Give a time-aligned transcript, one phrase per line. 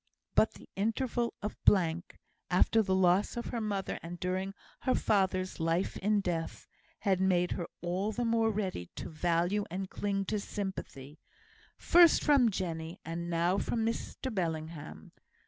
[0.33, 2.17] But the interval of blank,
[2.49, 6.65] after the loss of her mother and during her father's life in death,
[7.01, 11.19] had made her all the more ready to value and cling to sympathy
[11.77, 15.11] first from Jenny, and now from Mr Bellingham.